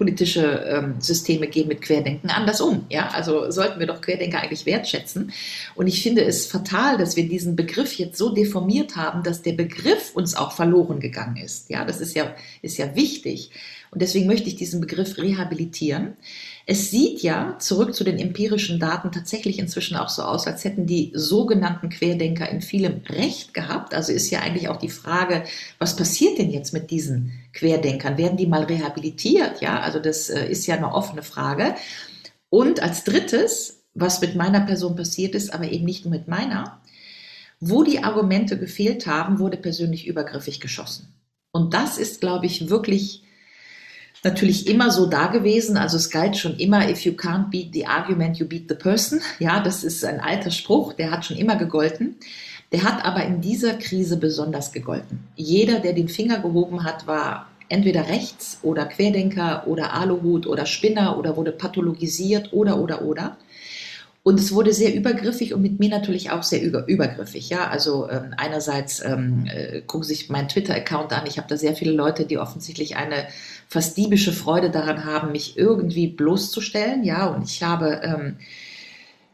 [0.01, 2.87] politische ähm, Systeme gehen mit Querdenken anders um.
[2.89, 5.31] Ja, also sollten wir doch Querdenker eigentlich wertschätzen.
[5.75, 9.53] Und ich finde es fatal, dass wir diesen Begriff jetzt so deformiert haben, dass der
[9.53, 11.69] Begriff uns auch verloren gegangen ist.
[11.69, 13.51] Ja, das ist ja, ist ja wichtig.
[13.91, 16.15] Und deswegen möchte ich diesen Begriff rehabilitieren.
[16.67, 20.87] Es sieht ja zurück zu den empirischen Daten tatsächlich inzwischen auch so aus, als hätten
[20.87, 23.95] die sogenannten Querdenker in vielem Recht gehabt.
[23.95, 25.45] Also ist ja eigentlich auch die Frage,
[25.79, 28.19] was passiert denn jetzt mit diesen Querdenkern?
[28.19, 29.61] Werden die mal rehabilitiert?
[29.61, 31.75] Ja, also das äh, ist ja eine offene Frage.
[32.51, 36.81] Und als drittes, was mit meiner Person passiert ist, aber eben nicht nur mit meiner,
[37.61, 41.13] wo die Argumente gefehlt haben, wurde persönlich übergriffig geschossen.
[41.53, 43.25] Und das ist, glaube ich, wirklich
[44.23, 45.77] natürlich immer so da gewesen.
[45.77, 49.21] Also es galt schon immer, if you can't beat the argument, you beat the person.
[49.39, 52.17] Ja, das ist ein alter Spruch, der hat schon immer gegolten.
[52.73, 55.25] Der hat aber in dieser Krise besonders gegolten.
[55.35, 61.19] Jeder, der den Finger gehoben hat, war entweder rechts oder Querdenker oder Aluhut oder Spinner
[61.19, 63.37] oder wurde pathologisiert oder oder oder.
[64.23, 67.49] Und es wurde sehr übergriffig und mit mir natürlich auch sehr über, übergriffig.
[67.49, 71.27] Ja, also ähm, einerseits ähm, äh, gucken sich meinen Twitter-Account an.
[71.27, 73.27] Ich habe da sehr viele Leute, die offensichtlich eine
[73.71, 77.05] fast diebische Freude daran haben, mich irgendwie bloßzustellen.
[77.05, 78.37] Ja, und ich habe ähm,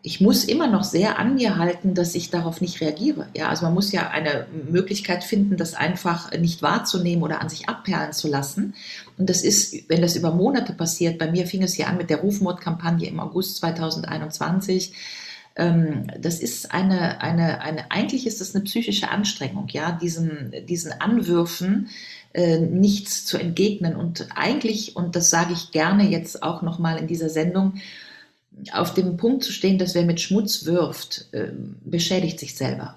[0.06, 3.26] ich muss immer noch sehr an mir halten, dass ich darauf nicht reagiere.
[3.34, 7.68] Ja, also man muss ja eine Möglichkeit finden, das einfach nicht wahrzunehmen oder an sich
[7.68, 8.74] abperlen zu lassen.
[9.18, 12.08] Und das ist, wenn das über Monate passiert, bei mir fing es ja an mit
[12.08, 14.92] der Rufmordkampagne im August 2021.
[15.56, 20.92] Ähm, das ist eine, eine, eine, eigentlich ist das eine psychische Anstrengung, ja, diesen, diesen
[20.92, 21.88] Anwürfen
[22.36, 23.96] äh, nichts zu entgegnen.
[23.96, 27.80] Und eigentlich, und das sage ich gerne jetzt auch nochmal in dieser Sendung,
[28.72, 31.48] auf dem Punkt zu stehen, dass wer mit Schmutz wirft, äh,
[31.82, 32.96] beschädigt sich selber.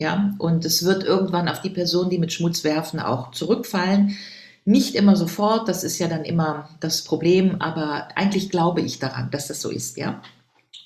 [0.00, 4.16] Ja, und es wird irgendwann auf die Person, die mit Schmutz werfen, auch zurückfallen.
[4.64, 9.30] Nicht immer sofort, das ist ja dann immer das Problem, aber eigentlich glaube ich daran,
[9.30, 10.22] dass das so ist, ja.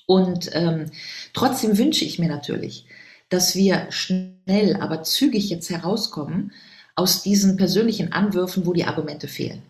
[0.05, 0.91] Und ähm,
[1.33, 2.85] trotzdem wünsche ich mir natürlich,
[3.29, 6.51] dass wir schnell, aber zügig jetzt herauskommen
[6.97, 9.61] aus diesen persönlichen Anwürfen, wo die Argumente fehlen.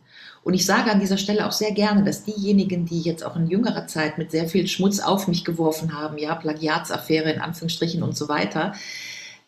[0.44, 3.48] Und ich sage an dieser Stelle auch sehr gerne, dass diejenigen, die jetzt auch in
[3.48, 8.16] jüngerer Zeit mit sehr viel Schmutz auf mich geworfen haben, ja, Plagiatsaffäre in Anführungsstrichen und
[8.16, 8.74] so weiter,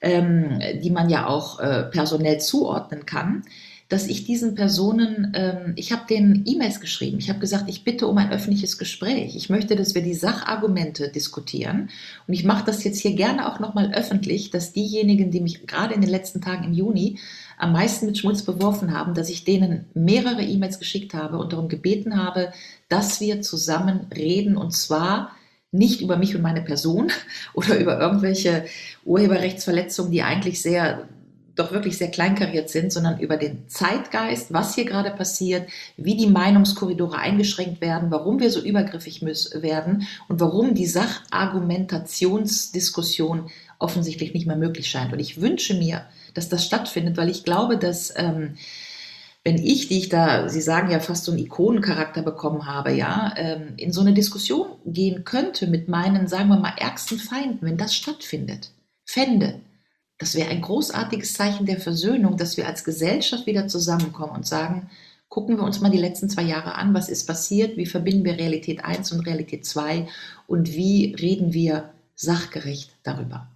[0.01, 3.43] ähm, die man ja auch äh, personell zuordnen kann,
[3.89, 8.05] dass ich diesen Personen, ähm, ich habe denen E-Mails geschrieben, ich habe gesagt, ich bitte
[8.05, 9.35] um ein öffentliches Gespräch.
[9.35, 11.89] Ich möchte, dass wir die Sachargumente diskutieren.
[12.27, 15.95] Und ich mache das jetzt hier gerne auch nochmal öffentlich, dass diejenigen, die mich gerade
[15.95, 17.17] in den letzten Tagen im Juni
[17.59, 21.67] am meisten mit Schmutz beworfen haben, dass ich denen mehrere E-Mails geschickt habe und darum
[21.67, 22.53] gebeten habe,
[22.87, 25.31] dass wir zusammen reden und zwar
[25.71, 27.11] nicht über mich und meine Person
[27.53, 28.65] oder über irgendwelche
[29.05, 31.07] Urheberrechtsverletzungen, die eigentlich sehr
[31.55, 36.27] doch wirklich sehr kleinkariert sind, sondern über den Zeitgeist, was hier gerade passiert, wie die
[36.27, 44.55] Meinungskorridore eingeschränkt werden, warum wir so übergriffig werden und warum die Sachargumentationsdiskussion offensichtlich nicht mehr
[44.55, 45.11] möglich scheint.
[45.11, 46.05] Und ich wünsche mir,
[46.39, 48.55] dass das stattfindet, weil ich glaube, dass ähm,
[49.43, 53.33] wenn ich, die ich da, Sie sagen ja fast so einen Ikonencharakter bekommen habe, ja,
[53.37, 57.77] ähm, in so eine Diskussion gehen könnte mit meinen, sagen wir mal, ärgsten Feinden, wenn
[57.77, 58.71] das stattfindet,
[59.05, 59.59] fände,
[60.17, 64.89] das wäre ein großartiges Zeichen der Versöhnung, dass wir als Gesellschaft wieder zusammenkommen und sagen,
[65.29, 68.37] gucken wir uns mal die letzten zwei Jahre an, was ist passiert, wie verbinden wir
[68.37, 70.07] Realität 1 und Realität 2
[70.47, 73.47] und wie reden wir sachgerecht darüber.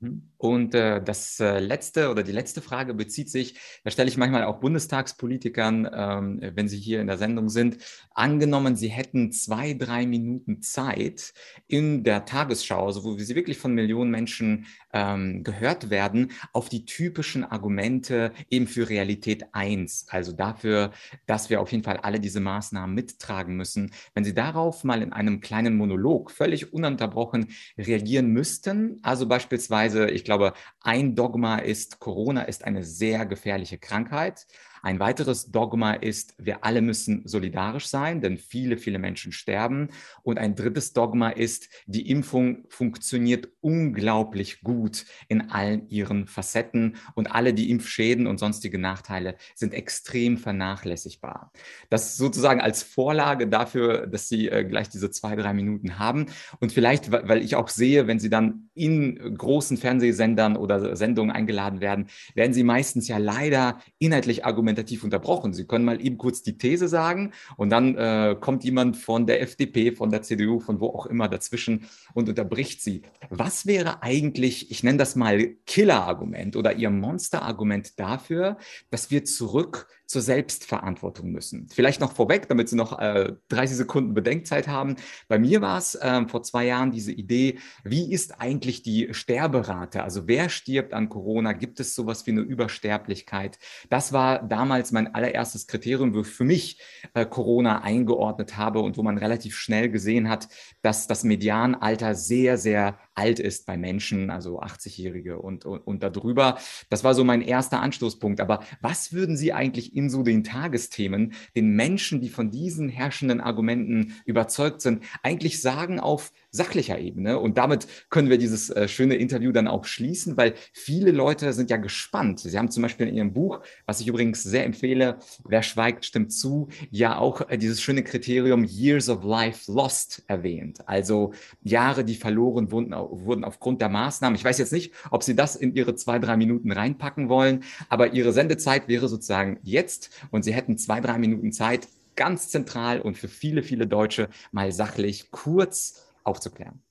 [0.00, 0.22] Mhm.
[0.38, 4.44] Und äh, das äh, letzte oder die letzte Frage bezieht sich, da stelle ich manchmal
[4.44, 7.78] auch Bundestagspolitikern, ähm, wenn sie hier in der Sendung sind,
[8.14, 11.32] angenommen, sie hätten zwei, drei Minuten Zeit
[11.66, 16.84] in der Tagesschau, also wo sie wirklich von Millionen Menschen ähm, gehört werden, auf die
[16.84, 20.92] typischen Argumente eben für Realität 1, also dafür,
[21.26, 23.90] dass wir auf jeden Fall alle diese Maßnahmen mittragen müssen.
[24.14, 30.27] Wenn sie darauf mal in einem kleinen Monolog völlig ununterbrochen reagieren müssten, also beispielsweise, ich
[30.28, 34.46] glaube, ein Dogma ist, Corona ist eine sehr gefährliche Krankheit.
[34.82, 39.88] Ein weiteres Dogma ist, wir alle müssen solidarisch sein, denn viele, viele Menschen sterben.
[40.22, 47.32] Und ein drittes Dogma ist, die Impfung funktioniert unglaublich gut in allen ihren Facetten und
[47.32, 51.52] alle die Impfschäden und sonstige Nachteile sind extrem vernachlässigbar.
[51.90, 56.26] Das sozusagen als Vorlage dafür, dass Sie äh, gleich diese zwei, drei Minuten haben.
[56.60, 61.80] Und vielleicht, weil ich auch sehe, wenn Sie dann in großen Fernsehsendern oder Sendungen eingeladen
[61.80, 65.54] werden, werden Sie meistens ja leider inhaltlich argumentativ unterbrochen.
[65.54, 69.40] Sie können mal eben kurz die These sagen und dann äh, kommt jemand von der
[69.40, 73.02] FDP, von der CDU, von wo auch immer dazwischen und unterbricht Sie.
[73.30, 78.58] Was wäre eigentlich, ich nenne das mal Killer-Argument oder Ihr Monster-Argument dafür,
[78.90, 81.68] dass wir zurück zur Selbstverantwortung müssen.
[81.68, 84.96] Vielleicht noch vorweg, damit Sie noch äh, 30 Sekunden Bedenkzeit haben.
[85.28, 90.02] Bei mir war es äh, vor zwei Jahren diese Idee, wie ist eigentlich die Sterberate?
[90.02, 91.52] Also wer stirbt an Corona?
[91.52, 93.58] Gibt es sowas wie eine Übersterblichkeit?
[93.90, 96.80] Das war damals mein allererstes Kriterium, wo ich für mich
[97.12, 100.48] äh, Corona eingeordnet habe und wo man relativ schnell gesehen hat,
[100.80, 106.56] dass das Medianalter sehr, sehr alt ist bei Menschen, also 80-Jährige und, und, und darüber.
[106.88, 108.40] Das war so mein erster Anstoßpunkt.
[108.40, 113.40] Aber was würden Sie eigentlich in so den Tagesthemen den Menschen, die von diesen herrschenden
[113.40, 117.38] Argumenten überzeugt sind, eigentlich sagen auf sachlicher Ebene.
[117.38, 121.70] Und damit können wir dieses äh, schöne Interview dann auch schließen, weil viele Leute sind
[121.70, 122.40] ja gespannt.
[122.40, 126.32] Sie haben zum Beispiel in Ihrem Buch, was ich übrigens sehr empfehle, Wer schweigt, stimmt
[126.32, 130.86] zu, ja auch äh, dieses schöne Kriterium Years of Life Lost erwähnt.
[130.88, 131.32] Also
[131.62, 134.36] Jahre, die verloren wurden, wurden aufgrund der Maßnahmen.
[134.36, 138.12] Ich weiß jetzt nicht, ob Sie das in Ihre zwei, drei Minuten reinpacken wollen, aber
[138.12, 143.16] Ihre Sendezeit wäre sozusagen jetzt und Sie hätten zwei, drei Minuten Zeit, ganz zentral und
[143.16, 146.82] für viele, viele Deutsche mal sachlich kurz aufzuklären.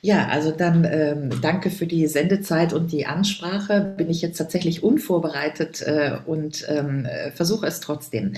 [0.00, 3.80] Ja, also dann ähm, danke für die Sendezeit und die Ansprache.
[3.96, 8.34] Bin ich jetzt tatsächlich unvorbereitet äh, und ähm, äh, versuche es trotzdem.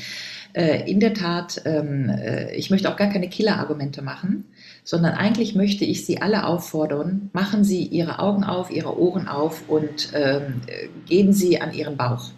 [0.54, 4.46] Äh, in der Tat, ähm, äh, ich möchte auch gar keine Killer-Argumente machen,
[4.84, 9.68] sondern eigentlich möchte ich Sie alle auffordern, machen Sie Ihre Augen auf, Ihre Ohren auf
[9.68, 12.30] und ähm, äh, gehen Sie an Ihren Bauch.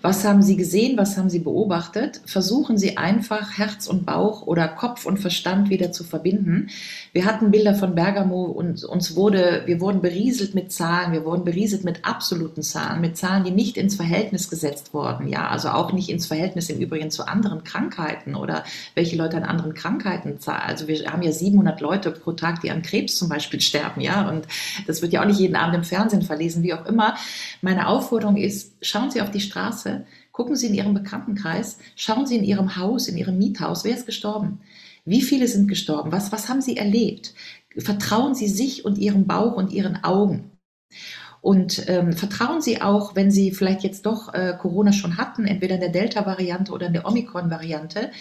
[0.00, 0.96] Was haben Sie gesehen?
[0.96, 2.20] Was haben Sie beobachtet?
[2.24, 6.68] Versuchen Sie einfach Herz und Bauch oder Kopf und Verstand wieder zu verbinden.
[7.12, 11.12] Wir hatten Bilder von Bergamo und uns wurde, wir wurden berieselt mit Zahlen.
[11.12, 15.26] Wir wurden berieselt mit absoluten Zahlen, mit Zahlen, die nicht ins Verhältnis gesetzt wurden.
[15.26, 18.62] Ja, also auch nicht ins Verhältnis im Übrigen zu anderen Krankheiten oder
[18.94, 20.62] welche Leute an anderen Krankheiten zahlen.
[20.64, 24.00] Also wir haben ja 700 Leute pro Tag, die an Krebs zum Beispiel sterben.
[24.00, 24.46] Ja, und
[24.86, 27.16] das wird ja auch nicht jeden Abend im Fernsehen verlesen, wie auch immer.
[27.62, 30.06] Meine Aufforderung ist, schauen Sie auf die Straße
[30.38, 34.06] Gucken Sie in Ihrem Bekanntenkreis, schauen Sie in Ihrem Haus, in Ihrem Miethaus, wer ist
[34.06, 34.60] gestorben?
[35.04, 36.12] Wie viele sind gestorben?
[36.12, 37.34] Was, was haben Sie erlebt?
[37.76, 40.52] Vertrauen Sie sich und Ihrem Bauch und Ihren Augen.
[41.40, 45.74] Und ähm, vertrauen Sie auch, wenn Sie vielleicht jetzt doch äh, Corona schon hatten, entweder
[45.74, 48.12] in der Delta-Variante oder in der Omikron-Variante,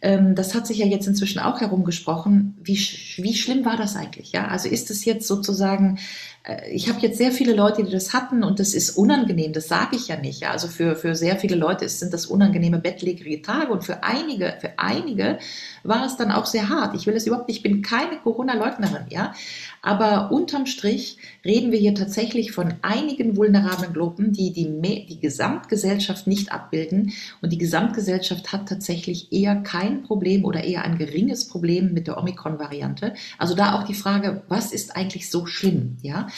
[0.00, 2.56] das hat sich ja jetzt inzwischen auch herumgesprochen.
[2.62, 2.78] Wie,
[3.16, 4.32] wie schlimm war das eigentlich?
[4.32, 5.98] Ja, also ist es jetzt sozusagen,
[6.42, 9.68] äh, ich habe jetzt sehr viele Leute, die das hatten und das ist unangenehm, das
[9.68, 10.40] sage ich ja nicht.
[10.40, 10.52] Ja?
[10.52, 14.78] Also für, für sehr viele Leute sind das unangenehme bettlägerige Tage und für einige, für
[14.78, 15.38] einige
[15.82, 16.94] war es dann auch sehr hart.
[16.94, 19.34] Ich will es überhaupt nicht, ich bin keine Corona-Leugnerin, ja.
[19.82, 24.66] Aber unterm Strich reden wir hier tatsächlich von einigen vulnerablen Gruppen, die die,
[25.06, 27.12] die Gesamtgesellschaft nicht abbilden.
[27.40, 32.18] Und die Gesamtgesellschaft hat tatsächlich eher kein Problem oder eher ein geringes Problem mit der
[32.18, 33.14] Omikron-Variante.
[33.38, 36.28] Also da auch die Frage, was ist eigentlich so schlimm, ja?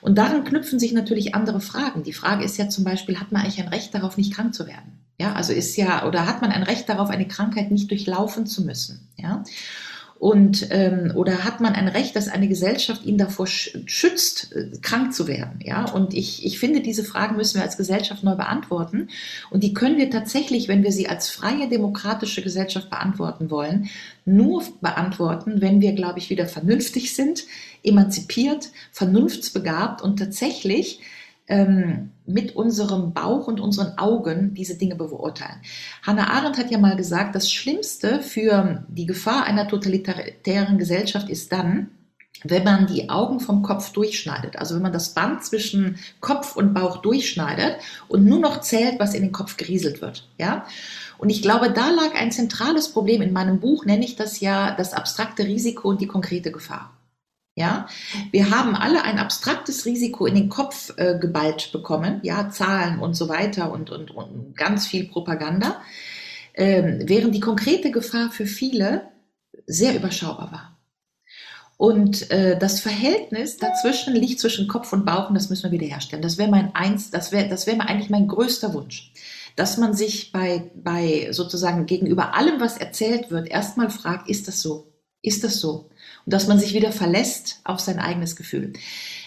[0.00, 2.04] Und daran knüpfen sich natürlich andere Fragen.
[2.04, 4.66] Die Frage ist ja zum Beispiel, hat man eigentlich ein Recht darauf, nicht krank zu
[4.66, 5.00] werden?
[5.18, 8.64] Ja, also ist ja, oder hat man ein Recht darauf, eine Krankheit nicht durchlaufen zu
[8.64, 9.08] müssen?
[9.16, 9.42] Ja.
[10.18, 15.12] Und ähm, oder hat man ein Recht, dass eine Gesellschaft ihn davor schützt, äh, krank
[15.12, 15.60] zu werden?
[15.62, 19.08] Ja, und ich, ich finde, diese Fragen müssen wir als Gesellschaft neu beantworten.
[19.50, 23.90] Und die können wir tatsächlich, wenn wir sie als freie demokratische Gesellschaft beantworten wollen,
[24.24, 27.44] nur beantworten, wenn wir, glaube ich, wieder vernünftig sind,
[27.82, 31.00] emanzipiert, vernunftsbegabt und tatsächlich
[31.48, 35.60] ähm, mit unserem Bauch und unseren Augen diese Dinge beurteilen.
[36.02, 41.52] Hannah Arendt hat ja mal gesagt, das Schlimmste für die Gefahr einer totalitären Gesellschaft ist
[41.52, 41.90] dann,
[42.44, 46.74] wenn man die Augen vom Kopf durchschneidet, also wenn man das Band zwischen Kopf und
[46.74, 47.76] Bauch durchschneidet
[48.08, 50.66] und nur noch zählt, was in den Kopf gerieselt wird, ja.
[51.18, 53.22] Und ich glaube, da lag ein zentrales Problem.
[53.22, 56.95] In meinem Buch nenne ich das ja das abstrakte Risiko und die konkrete Gefahr.
[57.58, 57.88] Ja,
[58.32, 63.14] wir haben alle ein abstraktes Risiko in den Kopf äh, geballt bekommen, ja, Zahlen und
[63.14, 65.80] so weiter und, und, und ganz viel Propaganda,
[66.52, 69.08] ähm, während die konkrete Gefahr für viele
[69.66, 70.78] sehr überschaubar war.
[71.78, 76.22] Und äh, das Verhältnis dazwischen liegt zwischen Kopf und Bauch und das müssen wir wiederherstellen.
[76.22, 79.12] Das wäre mein eins, das wäre, das wäre eigentlich mein größter Wunsch,
[79.56, 84.60] dass man sich bei, bei sozusagen gegenüber allem, was erzählt wird, erstmal fragt, ist das
[84.60, 84.92] so?
[85.22, 85.88] Ist das so?
[86.26, 88.72] Und dass man sich wieder verlässt auf sein eigenes Gefühl.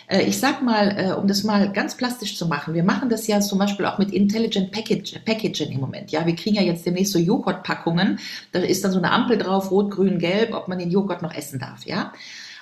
[0.08, 3.26] Äh, ich sag mal, äh, um das mal ganz plastisch zu machen, wir machen das
[3.28, 6.12] ja zum Beispiel auch mit Intelligent Package, Packaging im Moment.
[6.12, 8.20] Ja, wir kriegen ja jetzt demnächst so Joghurtpackungen.
[8.52, 11.34] Da ist dann so eine Ampel drauf, rot, grün, gelb, ob man den Joghurt noch
[11.34, 11.86] essen darf.
[11.86, 12.14] Ja,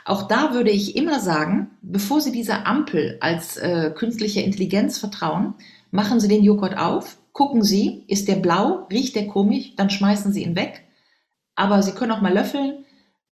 [0.07, 5.55] auch da würde ich immer sagen, bevor Sie dieser Ampel als äh, künstliche Intelligenz vertrauen,
[5.91, 10.31] machen Sie den Joghurt auf, gucken Sie, ist der blau, riecht der komisch, dann schmeißen
[10.31, 10.85] Sie ihn weg.
[11.55, 12.85] Aber Sie können auch mal löffeln.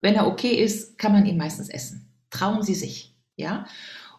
[0.06, 2.06] Wenn er okay ist, kann man ihn meistens essen.
[2.30, 3.16] Trauen Sie sich.
[3.38, 3.66] Ja.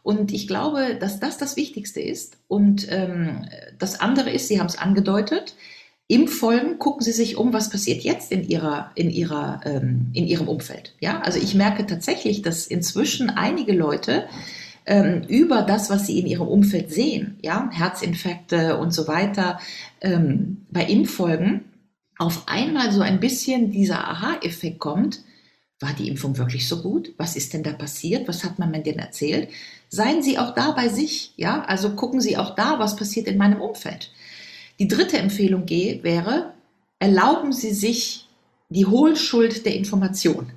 [0.03, 2.39] Und ich glaube, dass das das Wichtigste ist.
[2.49, 3.47] Und ähm,
[3.79, 5.55] das andere ist, Sie haben es angedeutet,
[6.09, 10.27] im Folgen gucken Sie sich um, was passiert jetzt in Ihrer, in Ihrer, ähm, in
[10.27, 10.97] Ihrem Umfeld.
[10.99, 14.25] Ja, also ich merke tatsächlich, dass inzwischen einige Leute
[14.87, 19.61] ähm, über das, was sie in ihrem Umfeld sehen, ja, Herzinfekte und so weiter,
[20.01, 21.65] ähm, bei Impffolgen
[22.19, 25.21] auf einmal so ein bisschen dieser Aha-Effekt kommt.
[25.81, 27.13] War die Impfung wirklich so gut?
[27.19, 28.27] Was ist denn da passiert?
[28.29, 29.51] Was hat man mir denn erzählt?
[29.91, 31.63] Seien Sie auch da bei sich, ja?
[31.65, 34.11] Also gucken Sie auch da, was passiert in meinem Umfeld.
[34.79, 36.55] Die dritte Empfehlung wäre,
[36.99, 38.27] erlauben Sie sich
[38.71, 40.51] die Hohlschuld der Information.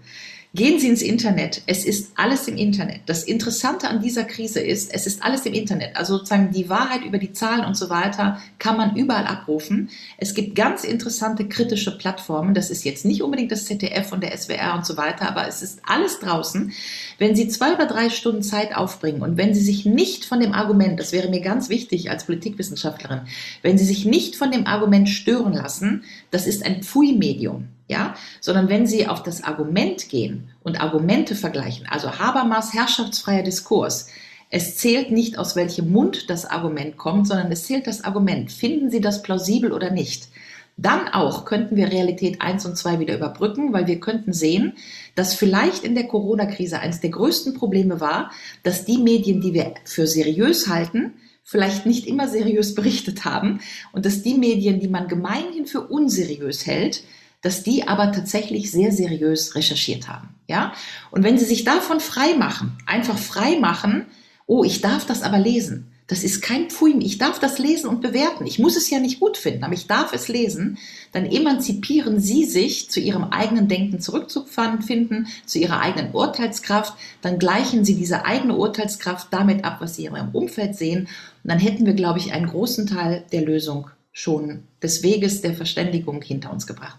[0.55, 1.61] Gehen Sie ins Internet.
[1.67, 3.01] Es ist alles im Internet.
[3.05, 5.95] Das Interessante an dieser Krise ist, es ist alles im Internet.
[5.95, 9.91] Also sozusagen die Wahrheit über die Zahlen und so weiter kann man überall abrufen.
[10.17, 12.55] Es gibt ganz interessante kritische Plattformen.
[12.55, 15.61] Das ist jetzt nicht unbedingt das ZDF und der SWR und so weiter, aber es
[15.61, 16.71] ist alles draußen.
[17.19, 20.53] Wenn Sie zwei oder drei Stunden Zeit aufbringen und wenn Sie sich nicht von dem
[20.53, 23.21] Argument, das wäre mir ganz wichtig als Politikwissenschaftlerin,
[23.61, 28.69] wenn Sie sich nicht von dem Argument stören lassen, das ist ein Pfui-Medium ja, sondern
[28.69, 34.07] wenn Sie auf das Argument gehen und Argumente vergleichen, also Habermas herrschaftsfreier Diskurs,
[34.51, 38.51] es zählt nicht, aus welchem Mund das Argument kommt, sondern es zählt das Argument.
[38.51, 40.29] Finden Sie das plausibel oder nicht?
[40.77, 44.73] Dann auch könnten wir Realität 1 und 2 wieder überbrücken, weil wir könnten sehen,
[45.15, 48.31] dass vielleicht in der Corona-Krise eines der größten Probleme war,
[48.63, 53.59] dass die Medien, die wir für seriös halten, vielleicht nicht immer seriös berichtet haben
[53.91, 57.03] und dass die Medien, die man gemeinhin für unseriös hält,
[57.41, 60.29] dass die aber tatsächlich sehr seriös recherchiert haben.
[60.47, 60.73] Ja?
[61.11, 64.07] Und wenn sie sich davon frei machen, einfach frei machen,
[64.45, 65.91] oh, ich darf das aber lesen.
[66.07, 68.47] Das ist kein Pfui, ich darf das lesen und bewerten.
[68.47, 70.79] Ich muss es ja nicht gut finden, aber ich darf es lesen.
[71.11, 76.95] Dann emanzipieren Sie sich zu Ihrem eigenen Denken zurückzufinden, zu Ihrer eigenen Urteilskraft.
[77.21, 81.01] Dann gleichen Sie diese eigene Urteilskraft damit ab, was Sie in Ihrem Umfeld sehen.
[81.43, 85.53] Und dann hätten wir, glaube ich, einen großen Teil der Lösung schon des Weges der
[85.53, 86.97] Verständigung hinter uns gebracht.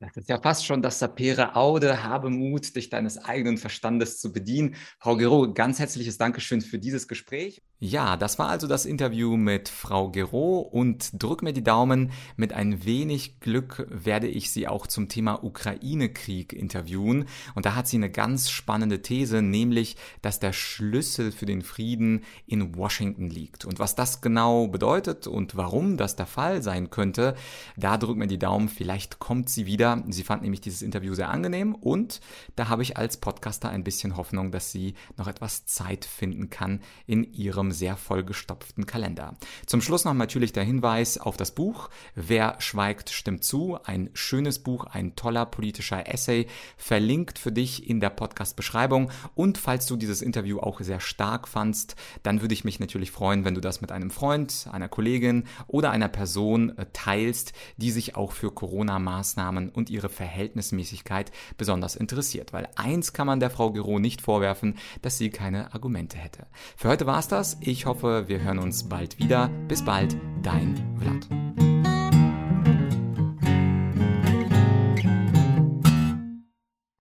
[0.00, 4.32] Das ist ja fast schon das Sapere Aude, habe Mut, dich deines eigenen Verstandes zu
[4.32, 4.76] bedienen.
[5.00, 7.62] Frau Gero, ganz herzliches Dankeschön für dieses Gespräch.
[7.80, 12.10] Ja, das war also das Interview mit Frau Gero und drück mir die Daumen.
[12.36, 17.26] Mit ein wenig Glück werde ich sie auch zum Thema Ukraine-Krieg interviewen.
[17.54, 22.24] Und da hat sie eine ganz spannende These, nämlich, dass der Schlüssel für den Frieden
[22.48, 23.64] in Washington liegt.
[23.64, 27.36] Und was das genau bedeutet und warum das der Fall sein könnte,
[27.76, 28.68] da drückt mir die Daumen.
[28.68, 30.02] Vielleicht kommt sie wieder.
[30.08, 32.20] Sie fand nämlich dieses Interview sehr angenehm und
[32.56, 36.80] da habe ich als Podcaster ein bisschen Hoffnung, dass sie noch etwas Zeit finden kann
[37.06, 39.36] in ihrem ihrem sehr vollgestopften Kalender.
[39.66, 43.78] Zum Schluss noch natürlich der Hinweis auf das Buch Wer schweigt, stimmt zu.
[43.84, 49.10] Ein schönes Buch, ein toller politischer Essay, verlinkt für dich in der Podcast-Beschreibung.
[49.34, 53.44] Und falls du dieses Interview auch sehr stark fandst, dann würde ich mich natürlich freuen,
[53.44, 58.16] wenn du das mit einem Freund, einer Kollegin oder einer Person äh, teilst, die sich
[58.16, 62.52] auch für Corona-Maßnahmen und ihre Verhältnismäßigkeit besonders interessiert.
[62.52, 66.46] Weil eins kann man der Frau Gero nicht vorwerfen, dass sie keine Argumente hätte.
[66.76, 67.57] Für heute war es das.
[67.60, 69.48] Ich hoffe, wir hören uns bald wieder.
[69.66, 71.77] Bis bald, dein Vlad.